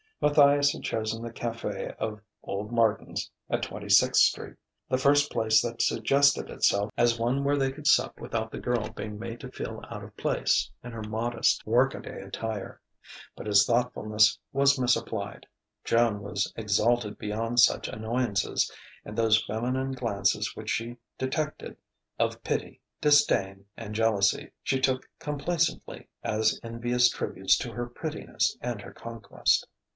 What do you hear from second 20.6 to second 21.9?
she detected,